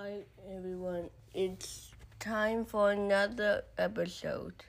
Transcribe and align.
Hi 0.00 0.20
everyone, 0.54 1.10
it's 1.34 1.90
time 2.20 2.64
for 2.64 2.92
another 2.92 3.64
episode 3.76 4.64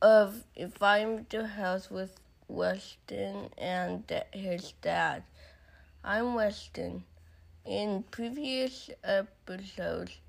of 0.00 0.44
Environmental 0.54 1.44
Health 1.44 1.90
with 1.90 2.20
Weston 2.46 3.50
and 3.58 4.04
his 4.32 4.74
dad. 4.80 5.24
I'm 6.04 6.34
Weston. 6.34 7.02
In 7.64 8.04
previous 8.12 8.90
episodes, 9.02 10.20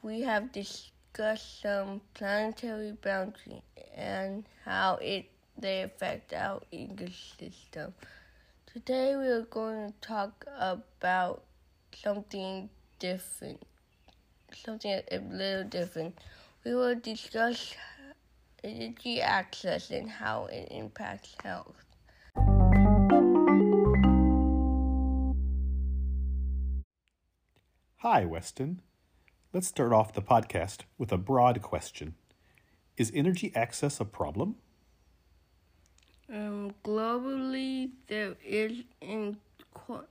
we 0.00 0.22
have 0.22 0.50
discussed 0.50 1.60
some 1.60 2.00
planetary 2.14 2.92
boundaries 2.92 3.60
and 3.94 4.46
how 4.64 4.94
it 5.02 5.26
they 5.58 5.82
affect 5.82 6.32
our 6.32 6.62
ecosystem. 6.72 7.92
Today 8.72 9.16
we're 9.16 9.42
going 9.42 9.88
to 9.88 9.94
talk 10.00 10.46
about 10.58 11.42
something 11.94 12.70
different, 12.98 13.62
something 14.54 15.00
a 15.10 15.18
little 15.18 15.64
different. 15.64 16.18
We 16.64 16.74
will 16.74 16.94
discuss 16.96 17.74
energy 18.64 19.20
access 19.20 19.90
and 19.90 20.10
how 20.10 20.46
it 20.46 20.68
impacts 20.70 21.36
health. 21.42 21.84
Hi, 28.02 28.24
Weston. 28.24 28.80
Let's 29.52 29.68
start 29.68 29.92
off 29.92 30.12
the 30.12 30.22
podcast 30.22 30.82
with 30.98 31.10
a 31.10 31.18
broad 31.18 31.62
question 31.62 32.14
Is 32.96 33.10
energy 33.14 33.50
access 33.54 33.98
a 34.00 34.04
problem? 34.04 34.56
Um, 36.30 36.74
globally, 36.84 37.90
there 38.06 38.36
is 38.44 38.82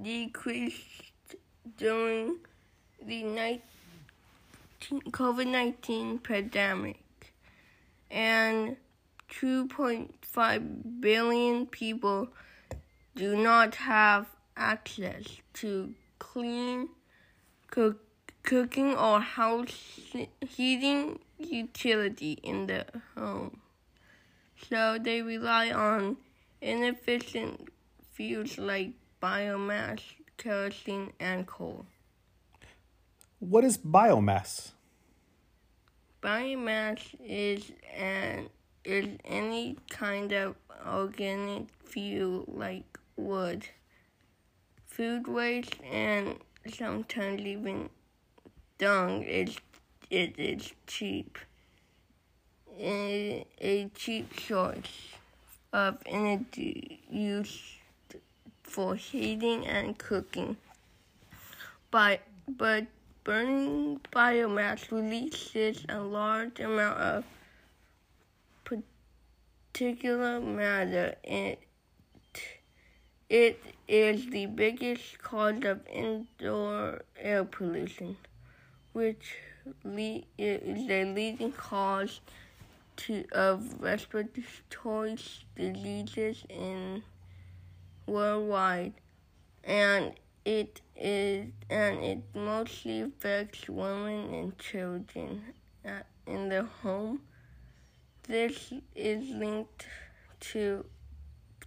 decreased 0.00 1.36
during 1.78 2.38
the 3.06 3.22
19 3.22 3.62
COVID 4.90 5.46
19 5.46 6.18
pandemic, 6.18 7.02
and 8.10 8.76
2.5 9.30 11.00
billion 11.00 11.66
people 11.66 12.28
do 13.14 13.36
not 13.36 13.74
have 13.76 14.26
access 14.56 15.24
to 15.54 15.94
clean 16.18 16.88
cook, 17.70 18.00
cooking 18.42 18.94
or 18.94 19.20
house 19.20 19.72
heating 20.40 21.18
utility 21.38 22.38
in 22.42 22.66
the 22.66 22.84
home. 23.16 23.60
So 24.68 24.98
they 24.98 25.22
rely 25.22 25.70
on 25.70 26.16
inefficient 26.60 27.68
fuels 28.12 28.58
like 28.58 28.92
biomass, 29.22 30.00
kerosene, 30.36 31.12
and 31.18 31.46
coal. 31.46 31.86
What 33.40 33.64
is 33.64 33.76
biomass? 33.76 34.73
Biomass 36.24 37.00
is 37.22 37.70
an 37.94 38.48
is 38.82 39.18
any 39.26 39.76
kind 39.90 40.32
of 40.32 40.56
organic 40.86 41.64
fuel 41.84 42.46
like 42.48 42.98
wood, 43.14 43.66
food 44.86 45.28
waste, 45.28 45.76
and 45.84 46.38
sometimes 46.66 47.42
even 47.42 47.90
dung. 48.78 49.22
Is 49.22 49.58
it 50.08 50.38
is 50.38 50.72
cheap. 50.86 51.38
A, 52.80 53.46
a 53.60 53.90
cheap 53.94 54.40
source 54.40 55.12
of 55.74 55.98
energy 56.06 57.02
used 57.10 57.60
for 58.62 58.94
heating 58.94 59.66
and 59.66 59.98
cooking. 59.98 60.56
But 61.90 62.22
but 62.48 62.86
burning 63.24 63.98
biomass 64.12 64.92
releases 64.92 65.84
a 65.88 65.98
large 65.98 66.60
amount 66.60 66.98
of 67.00 67.24
particulate 69.72 70.44
matter. 70.44 71.14
It, 71.24 71.60
it 73.30 73.60
is 73.88 74.26
the 74.30 74.46
biggest 74.46 75.18
cause 75.18 75.64
of 75.64 75.80
indoor 75.90 77.02
air 77.18 77.44
pollution, 77.44 78.18
which 78.92 79.36
is 79.84 80.90
a 80.90 81.04
leading 81.14 81.52
cause 81.52 82.20
to, 82.96 83.24
of 83.32 83.80
respiratory 83.80 85.16
diseases 85.56 86.44
in 86.50 87.02
worldwide, 88.06 88.92
and 89.64 90.12
it 90.44 90.80
is 90.96 91.46
and 91.70 92.04
it 92.04 92.22
mostly 92.34 93.00
affects 93.00 93.68
women 93.68 94.34
and 94.34 94.58
children 94.58 95.42
uh, 95.84 96.00
in 96.26 96.48
the 96.48 96.64
home. 96.82 97.20
This 98.26 98.72
is 98.94 99.28
linked 99.30 99.86
to 100.40 100.84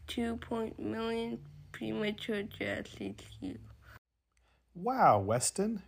2 0.08 0.40
million 0.78 1.40
premature 1.72 2.44
deaths 2.44 2.96
each 3.00 3.26
year. 3.42 3.58
Wow, 4.74 5.20
Weston. 5.20 5.82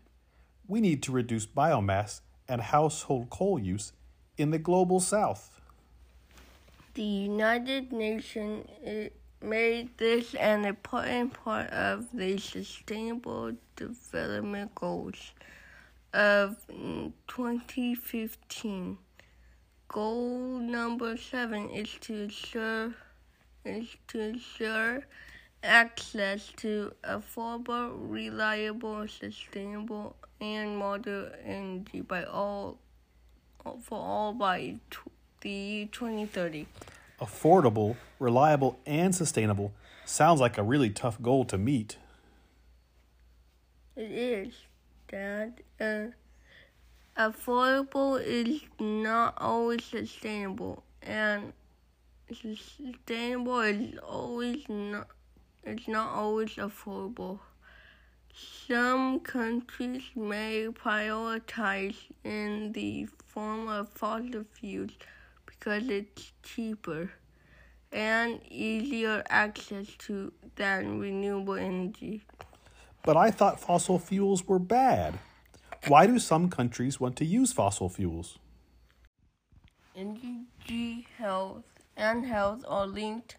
We 0.68 0.82
need 0.82 1.02
to 1.04 1.12
reduce 1.12 1.46
biomass 1.48 2.22
and 2.48 2.62
household 2.62 3.30
coal 3.30 3.60
use 3.60 3.94
in 4.38 4.52
the 4.52 4.60
global 4.60 5.00
south. 5.00 5.60
The 6.94 7.04
United 7.04 7.92
Nations 7.92 8.68
uh, 8.86 9.10
made 9.42 9.98
this 9.98 10.36
an 10.36 10.66
important 10.66 11.34
part 11.34 11.70
of 11.70 12.08
the 12.14 12.38
Sustainable 12.38 13.54
Development 13.76 14.74
Goals 14.76 15.32
of 16.14 16.58
2015. 16.68 18.98
Goal 19.88 20.60
number 20.60 21.18
seven 21.18 21.70
is 21.70 21.98
to 22.02 22.24
ensure 22.24 22.94
is 23.66 23.96
to 24.08 24.20
ensure 24.20 25.04
access 25.64 26.52
to 26.58 26.94
affordable, 27.04 27.96
reliable, 27.98 29.08
sustainable, 29.08 30.16
and 30.40 30.78
modern 30.78 31.32
energy 31.44 32.02
by 32.02 32.24
all 32.24 32.78
for 33.82 34.00
all 34.00 34.34
by 34.34 34.76
the 35.42 35.50
year 35.50 35.88
2030 35.92 36.68
affordable, 37.20 37.96
reliable, 38.20 38.80
and 38.86 39.14
sustainable 39.14 39.74
sounds 40.06 40.40
like 40.40 40.58
a 40.58 40.64
really 40.64 40.90
tough 40.90 41.22
goal 41.22 41.46
to 41.46 41.58
meet. 41.58 41.98
It 43.96 44.12
is, 44.12 44.54
Dad. 45.08 45.62
Uh, 45.80 46.08
affordable 47.18 48.22
is 48.22 48.62
not 48.80 49.34
always 49.38 49.84
sustainable, 49.84 50.84
and 51.02 51.54
sustainable 52.32 53.62
is 53.62 53.98
always 54.00 54.64
not. 54.70 55.08
It's 55.64 55.88
not 55.88 56.14
always 56.14 56.56
affordable. 56.56 57.40
Some 58.68 59.20
countries 59.20 60.04
may 60.16 60.68
prioritize 60.68 61.98
in 62.24 62.72
the 62.72 63.08
form 63.26 63.68
of 63.68 63.90
fossil 63.90 64.46
fuels 64.54 64.92
because 65.60 65.90
it's 65.90 66.32
cheaper 66.44 67.12
and 67.92 68.40
easier 68.50 69.24
access 69.30 69.88
to 69.98 70.32
than 70.56 71.00
renewable 71.00 71.56
energy. 71.56 72.24
But 73.04 73.18
I 73.18 73.32
thought 73.32 73.60
fossil 73.60 74.00
fuels 74.00 74.48
were 74.48 74.60
bad. 74.60 75.20
Why 75.88 76.06
do 76.08 76.20
some 76.20 76.50
countries 76.50 77.00
want 77.00 77.16
to 77.18 77.26
use 77.26 77.52
fossil 77.52 77.90
fuels? 77.90 78.38
Energy, 79.96 81.08
health, 81.18 81.64
and 81.98 82.26
health 82.26 82.64
are 82.68 82.88
linked, 82.88 83.38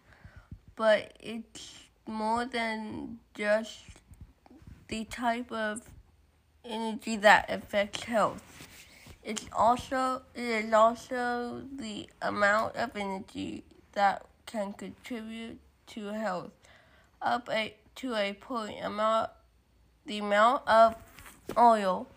but 0.75 1.13
it's 1.19 1.73
more 2.07 2.45
than 2.45 3.19
just 3.35 3.79
the 4.87 5.05
type 5.05 5.51
of 5.51 5.81
energy 6.65 7.15
that 7.17 7.49
affects 7.49 8.03
health. 8.03 8.67
It's 9.23 9.45
also 9.53 10.23
it 10.33 10.65
is 10.65 10.73
also 10.73 11.61
the 11.75 12.09
amount 12.21 12.75
of 12.75 12.95
energy 12.95 13.63
that 13.93 14.25
can 14.45 14.73
contribute 14.73 15.59
to 15.87 16.07
health. 16.07 16.51
Up 17.21 17.49
a, 17.51 17.75
to 17.97 18.15
a 18.15 18.33
point, 18.33 18.83
amount 18.83 19.29
the 20.05 20.19
amount 20.19 20.67
of 20.67 20.95
oil 21.57 22.07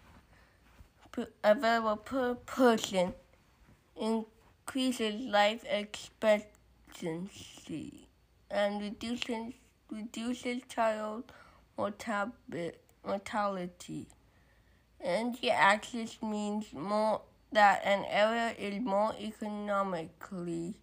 available 1.42 1.96
per 1.96 2.34
person 2.34 3.14
increases 4.00 5.20
life 5.20 5.64
expectancy 5.68 8.08
and 8.50 8.80
reduces 8.80 9.52
reduces 9.90 10.62
child 10.68 11.24
mortality. 11.76 14.06
Energy 15.04 15.50
access 15.50 16.16
means 16.22 16.72
more 16.72 17.20
that 17.52 17.84
an 17.84 18.06
area 18.08 18.54
is 18.58 18.80
more 18.82 19.14
economically 19.20 20.76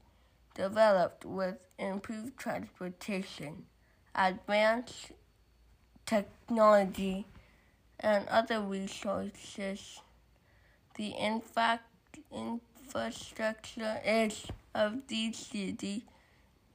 developed 0.54 1.26
with 1.26 1.66
improved 1.80 2.38
transportation, 2.38 3.66
advanced 4.14 5.14
technology, 6.06 7.26
and 8.00 8.28
other 8.28 8.62
resources. 8.62 10.02
The 10.98 11.08
in 11.08 11.42
fact 11.42 12.20
infrastructure 12.32 14.00
is 14.06 14.46
of 14.76 15.08
the 15.08 15.34
city 15.34 16.06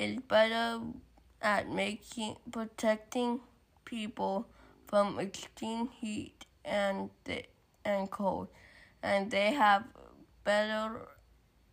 is 0.00 0.18
better 0.22 0.80
at 1.40 1.70
making 1.70 2.38
protecting 2.50 3.38
people 3.84 4.48
from 4.88 5.20
extreme 5.20 5.88
heat 6.00 6.35
and 6.66 7.08
and 7.84 8.10
cold, 8.10 8.48
and 9.02 9.30
they 9.30 9.52
have 9.52 9.84
better 10.44 11.08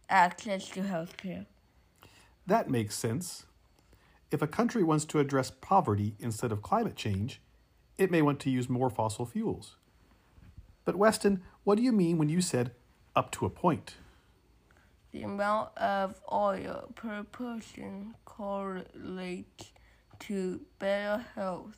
access 0.10 0.69
to 0.69 0.84
health 0.84 1.18
care. 1.18 1.45
That 2.45 2.69
makes 2.69 2.95
sense. 2.95 3.45
If 4.31 4.42
a 4.42 4.48
country 4.48 4.84
wants 4.84 5.06
to 5.06 5.19
address 5.19 5.51
poverty 5.51 6.16
instead 6.19 6.51
of 6.51 6.62
climate 6.62 6.95
change, 6.95 7.42
it 7.98 8.12
may 8.12 8.22
want 8.22 8.40
to 8.42 8.50
use 8.50 8.69
more 8.69 8.90
fossil 8.90 9.25
fuels. 9.25 9.75
But, 10.86 10.95
Weston, 10.95 11.42
what 11.63 11.78
do 11.78 11.84
you 11.84 11.92
mean 11.92 12.18
when 12.18 12.30
you 12.30 12.42
said 12.42 12.72
up 13.16 13.31
to 13.31 13.45
a 13.45 13.50
point? 13.50 13.95
The 15.12 15.24
amount 15.24 15.78
of 15.78 16.19
oil 16.31 16.92
per 16.95 17.24
person 17.24 18.16
correlates 18.25 19.72
to 20.19 20.62
better 20.80 21.24
health 21.36 21.78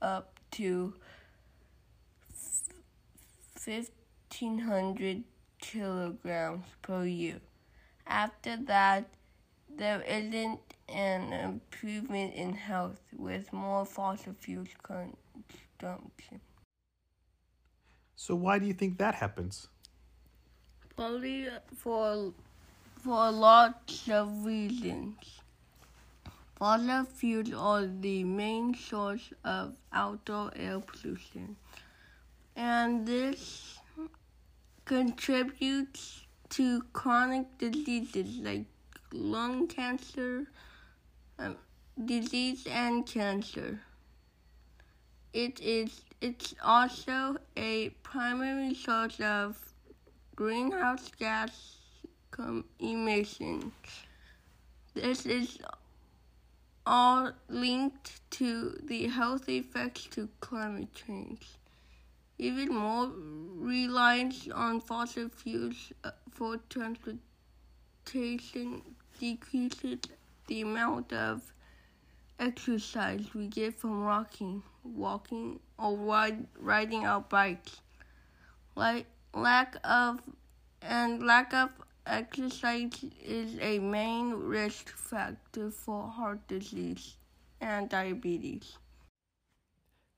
up 0.00 0.40
to 0.52 0.94
1500 3.64 5.24
kilograms 5.60 6.66
per 6.82 7.04
year. 7.04 7.40
After 8.06 8.56
that, 8.56 9.08
there 9.76 10.02
isn't 10.02 10.60
an 10.88 11.32
improvement 11.32 12.34
in 12.34 12.54
health 12.54 13.00
with 13.16 13.52
more 13.52 13.84
fossil 13.86 14.34
fuels 14.38 14.68
consumption. 14.82 16.40
So 18.16 18.34
why 18.34 18.58
do 18.58 18.66
you 18.66 18.74
think 18.74 18.98
that 18.98 19.14
happens? 19.14 19.68
Probably 20.96 21.48
for 21.76 22.32
for 23.02 23.30
lots 23.30 24.08
of 24.08 24.44
reasons. 24.44 25.40
Fossil 26.56 27.04
fuels 27.04 27.52
are 27.52 27.86
the 27.86 28.24
main 28.24 28.74
source 28.74 29.32
of 29.44 29.74
outdoor 29.92 30.52
air 30.56 30.80
pollution, 30.80 31.56
and 32.56 33.06
this 33.06 33.78
contributes 34.84 36.22
to 36.50 36.82
chronic 36.92 37.46
diseases 37.58 38.38
like 38.38 38.64
lung 39.12 39.66
cancer, 39.66 40.46
um, 41.38 41.56
disease, 42.04 42.66
and 42.68 43.06
cancer. 43.06 43.80
It 45.32 45.60
is 45.60 46.02
it's 46.20 46.54
also 46.62 47.36
a 47.56 47.88
primary 48.02 48.74
source 48.74 49.18
of 49.20 49.58
greenhouse 50.36 51.10
gas 51.18 51.76
emissions. 52.78 53.72
This 54.94 55.26
is 55.26 55.58
all 56.86 57.32
linked 57.48 58.20
to 58.32 58.78
the 58.84 59.06
health 59.08 59.48
effects 59.48 60.04
to 60.12 60.28
climate 60.40 60.92
change. 60.94 61.46
Even 62.42 62.74
more 62.74 63.08
reliance 63.54 64.48
on 64.52 64.80
fossil 64.80 65.28
fuels 65.28 65.92
uh, 66.02 66.10
for 66.32 66.56
transportation 66.68 68.82
decreases 69.20 70.00
the 70.48 70.62
amount 70.62 71.12
of 71.12 71.52
exercise 72.40 73.32
we 73.32 73.46
get 73.46 73.78
from 73.78 74.04
walking, 74.04 74.60
walking, 74.82 75.60
or 75.78 75.96
ride, 75.96 76.44
riding 76.58 77.06
our 77.06 77.20
bikes. 77.20 77.80
Like 78.74 79.06
lack 79.32 79.76
of 79.84 80.20
and 80.82 81.24
lack 81.24 81.54
of 81.54 81.70
exercise 82.08 83.04
is 83.24 83.56
a 83.60 83.78
main 83.78 84.32
risk 84.32 84.88
factor 84.88 85.70
for 85.70 86.08
heart 86.08 86.48
disease 86.48 87.14
and 87.60 87.88
diabetes. 87.88 88.78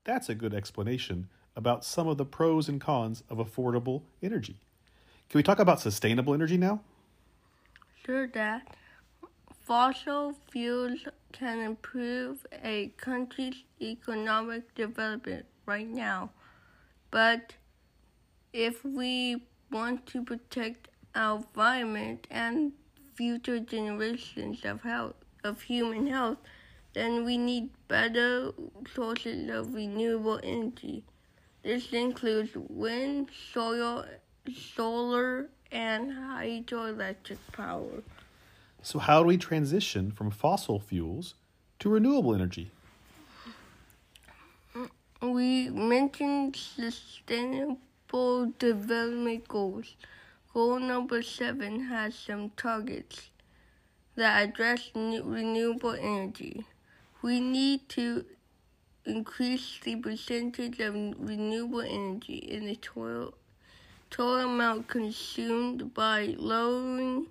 That's 0.05 0.31
a 0.31 0.35
good 0.35 0.55
explanation 0.55 1.29
about 1.56 1.85
some 1.85 2.09
of 2.09 2.19
the 2.19 2.25
pros 2.25 2.69
and 2.69 2.81
cons 2.81 3.23
of 3.31 3.39
affordable 3.39 4.03
energy. 4.23 4.56
Can 5.29 5.39
we 5.39 5.43
talk 5.43 5.59
about 5.59 5.81
sustainable 5.81 6.35
energy 6.35 6.56
now? 6.56 6.81
Sure, 8.05 8.27
Dad. 8.27 8.62
Fossil 9.62 10.35
fuels 10.51 11.06
can 11.33 11.61
improve 11.61 12.47
a 12.62 12.89
country's 12.99 13.65
economic 13.81 14.75
development 14.75 15.47
right 15.65 15.89
now, 15.89 16.31
but 17.11 17.55
if 18.53 18.85
we 18.85 19.43
want 19.71 20.07
to 20.07 20.23
protect 20.23 20.89
our 21.15 21.39
environment 21.39 22.27
and 22.31 22.73
future 23.15 23.59
generations 23.59 24.65
of 24.65 24.83
health 24.83 25.15
of 25.45 25.62
human 25.62 26.07
health, 26.07 26.39
then 26.95 27.25
we 27.25 27.37
need 27.37 27.71
better 27.89 28.53
sources 28.95 29.50
of 29.50 29.75
renewable 29.75 30.41
energy. 30.43 31.05
This 31.64 31.94
includes 31.94 32.50
wind, 32.55 33.31
soil, 33.52 34.05
solar, 34.55 35.49
and 35.72 36.12
hydroelectric 36.12 37.38
power. 37.52 38.02
So, 38.82 38.99
how 38.99 39.22
do 39.22 39.28
we 39.28 39.38
transition 39.38 40.11
from 40.11 40.31
fossil 40.31 40.78
fuels 40.78 41.37
to 41.78 41.88
renewable 41.88 42.34
energy? 42.34 42.70
We 45.22 45.70
mentioned 45.70 46.55
sustainable 46.55 47.78
development 48.58 49.49
goals. 49.49 49.96
Goal 50.52 50.81
number 50.81 51.22
seven 51.22 51.81
has 51.87 52.14
some 52.14 52.50
targets 52.58 53.31
that 54.16 54.42
address 54.42 54.90
renewable 54.94 55.94
energy. 55.94 56.66
We 57.23 57.40
need 57.40 57.88
to 57.90 58.26
increase 59.06 59.78
the 59.82 59.96
percentage 59.96 60.80
of 60.80 60.94
renewable 60.94 61.82
energy 61.82 62.37
in 62.37 62.66
the 62.66 62.76
total, 62.76 63.34
total 64.11 64.40
amount 64.40 64.88
consumed 64.88 65.92
by 65.94 66.34
lowering 66.38 67.26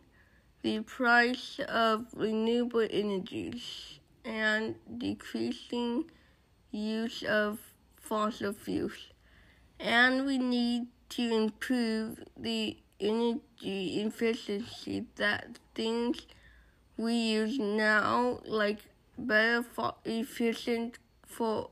the 0.61 0.79
price 0.81 1.59
of 1.67 2.05
renewable 2.15 2.87
energies 2.89 3.99
and 4.23 4.75
decreasing 4.97 6.05
use 6.71 7.23
of 7.23 7.59
fossil 7.95 8.53
fuels. 8.53 9.11
And 9.79 10.25
we 10.25 10.37
need 10.37 10.87
to 11.09 11.35
improve 11.35 12.23
the 12.37 12.77
energy 12.99 14.01
efficiency 14.01 15.05
that 15.15 15.59
things 15.75 16.25
we 16.97 17.13
use 17.13 17.59
now, 17.59 18.39
like 18.45 18.79
better 19.17 19.65
efficient 20.05 20.97
for 21.33 21.69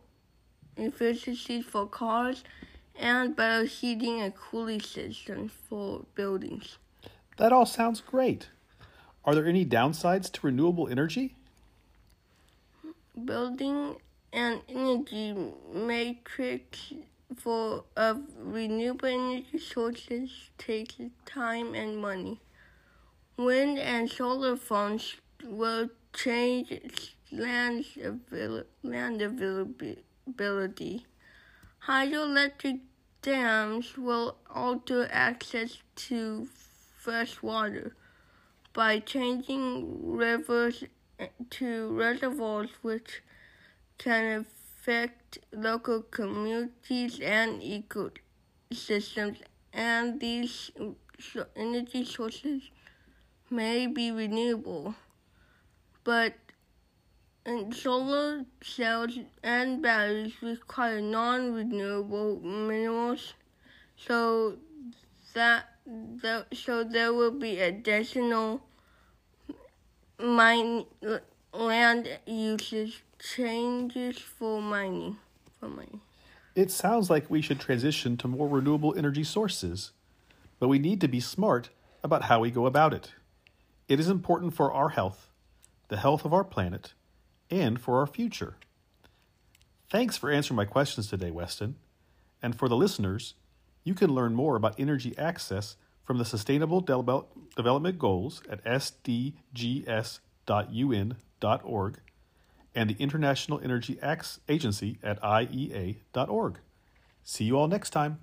efficiency 0.78 1.62
for 1.62 1.88
cars 1.88 2.44
and 2.96 3.36
better 3.36 3.66
heating 3.66 4.22
and 4.22 4.36
cooling 4.36 4.82
systems 4.82 5.52
for 5.70 6.06
buildings. 6.16 6.78
That 7.38 7.54
all 7.54 7.66
sounds 7.66 8.02
great. 8.02 8.50
Are 9.24 9.36
there 9.36 9.46
any 9.46 9.66
downsides 9.66 10.32
to 10.34 10.48
renewable 10.48 10.88
energy? 10.88 11.36
Building 13.26 13.98
an 14.34 14.62
energy 14.68 15.36
matrix 15.74 16.94
for 17.36 17.84
of 17.96 18.22
renewable 18.38 19.08
energy 19.08 19.60
sources 19.60 20.50
takes 20.58 20.96
time 21.26 21.74
and 21.76 21.98
money. 21.98 22.42
Wind 23.38 23.78
and 23.80 24.10
solar 24.10 24.56
farms 24.56 25.16
will 25.44 25.90
change 26.14 27.16
land, 27.32 27.86
avail- 28.02 28.66
land 28.84 29.22
availability. 29.22 31.06
Hydroelectric 31.88 32.82
dams 33.22 33.98
will 33.98 34.38
alter 34.50 35.08
access 35.12 35.78
to 35.96 36.48
fresh 36.98 37.42
water 37.42 37.96
by 38.74 39.00
changing 39.00 40.16
rivers 40.16 40.84
eh, 41.20 41.28
to 41.50 41.92
reservoirs, 41.98 42.70
which 42.82 43.22
can 43.98 44.42
affect 44.42 45.40
local 45.52 46.02
communities 46.02 47.20
and 47.20 47.62
ecosystems. 47.62 49.38
And 49.74 50.20
these 50.20 50.72
energy 51.56 52.04
sources 52.06 52.70
may 53.50 53.88
be 53.88 54.12
renewable, 54.12 54.96
but 56.04 56.34
and 57.46 57.74
solar 57.74 58.46
cells 58.62 59.18
and 59.44 59.82
batteries 59.82 60.34
require 60.42 61.02
non-renewable 61.02 62.40
minerals, 62.42 63.34
so 63.96 64.58
that 65.34 65.66
the, 65.86 66.46
so 66.54 66.84
there 66.84 67.14
will 67.14 67.32
be 67.32 67.60
additional 67.60 68.62
mine 70.20 70.86
land 71.54 72.20
uses 72.26 73.02
changes 73.20 74.18
for 74.18 74.62
mining 74.62 75.18
for 75.60 75.68
mining. 75.68 76.02
It 76.56 76.70
sounds 76.70 77.10
like 77.10 77.30
we 77.30 77.42
should 77.42 77.60
transition 77.60 78.18
to 78.18 78.28
more 78.28 78.48
renewable 78.48 78.94
energy 78.98 79.24
sources, 79.24 79.92
but 80.60 80.68
we 80.68 80.80
need 80.80 81.02
to 81.02 81.08
be 81.08 81.20
smart 81.20 81.70
about 82.04 82.24
how 82.24 82.40
we 82.40 82.52
go 82.52 82.66
about 82.66 82.94
it. 82.94 83.14
It 83.88 84.00
is 84.00 84.10
important 84.10 84.54
for 84.54 84.72
our 84.72 84.90
health, 84.90 85.30
the 85.88 85.98
health 85.98 86.26
of 86.26 86.34
our 86.34 86.44
planet, 86.44 86.94
and 87.52 87.80
for 87.80 88.00
our 88.00 88.08
future. 88.08 88.56
Thanks 89.90 90.18
for 90.18 90.32
answering 90.32 90.56
my 90.56 90.66
questions 90.66 91.10
today, 91.10 91.30
Weston. 91.32 91.76
And 92.42 92.58
for 92.58 92.70
the 92.70 92.78
listeners, 92.78 93.36
you 93.84 93.94
can 93.94 94.16
learn 94.16 94.34
more 94.34 94.56
about 94.56 94.80
energy 94.80 95.16
access 95.18 95.76
from 96.04 96.18
the 96.18 96.26
Sustainable 96.26 96.82
Del- 96.82 97.28
Development 97.56 98.00
Goals 98.00 98.42
at 98.50 98.64
sdgs.un.org 98.64 99.36
and 102.74 102.90
the 102.90 102.96
International 103.00 103.60
Energy 103.62 104.00
Agency 104.48 104.98
at 105.04 105.22
iea.org. 105.22 106.60
See 107.24 107.44
you 107.44 107.58
all 107.58 107.68
next 107.68 107.90
time. 107.92 108.20